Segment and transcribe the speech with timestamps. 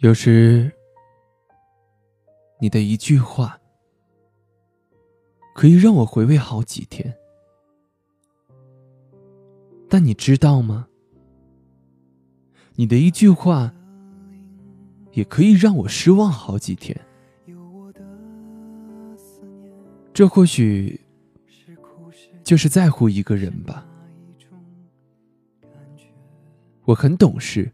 [0.00, 0.70] 有时，
[2.60, 3.60] 你的一句话
[5.56, 7.12] 可以让我回味好几天。
[9.88, 10.86] 但你知道吗？
[12.76, 13.74] 你的一句话
[15.10, 16.96] 也可以让我失望好几天。
[20.14, 21.00] 这或许
[22.44, 23.84] 就是在乎一个人吧。
[26.84, 27.72] 我很懂事。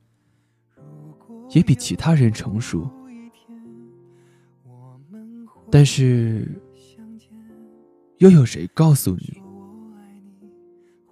[1.54, 2.90] 也比其他人成熟，
[5.70, 6.60] 但是，
[8.18, 9.40] 又有谁告诉你，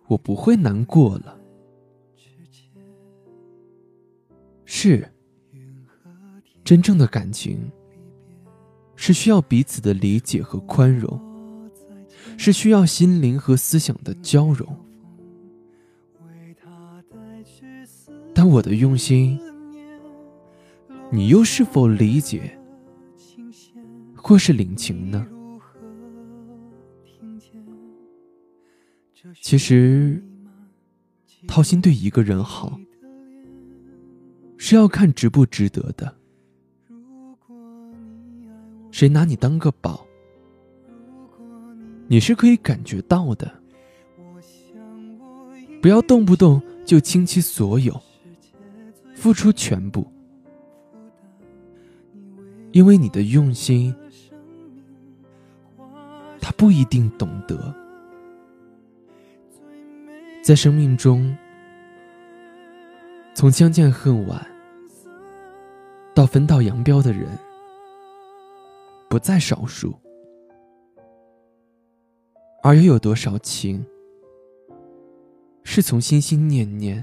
[0.09, 1.38] 我不会难过了？
[4.65, 5.09] 是，
[6.65, 7.70] 真正的感情
[8.96, 11.20] 是需要彼此的理解和宽容，
[12.37, 14.77] 是需要心灵和思想的交融。
[18.34, 19.38] 但我的用心。
[21.15, 22.59] 你又是否理解，
[24.16, 25.27] 或是领情呢？
[29.43, 30.24] 其实，
[31.46, 32.80] 掏心对一个人好，
[34.57, 36.16] 是要看值不值得的。
[38.90, 40.07] 谁拿你当个宝，
[42.09, 43.52] 你是可以感觉到的。
[45.83, 48.01] 不要动不动就倾其所有，
[49.15, 50.10] 付出全部。
[52.73, 53.95] 因为你的用心，
[56.40, 57.73] 他不一定懂得。
[60.42, 61.37] 在生命中，
[63.32, 64.44] 从相见恨晚
[66.15, 67.38] 到分道扬镳的人
[69.09, 69.94] 不在少数，
[72.60, 73.87] 而又有多少情
[75.62, 77.00] 是从心心念念